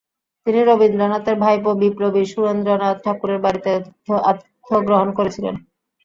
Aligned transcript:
তিনি 0.47 0.59
রবীন্দ্রনাথের 0.61 1.35
ভাইপো 1.35 1.71
বিপ্লবী 1.81 2.23
সুরেন্দ্র 2.31 2.69
নাথ 2.81 2.97
ঠাকুরের 3.05 3.39
বাড়িতে 3.45 3.71
আতিথ্য 4.23 4.69
গ্রহণ 4.87 5.09
করেছিলেন। 5.17 5.55